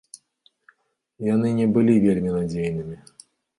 Яны 1.33 1.47
не 1.59 1.67
былі 1.77 1.99
вельмі 2.07 2.35
надзейнымі. 2.39 3.01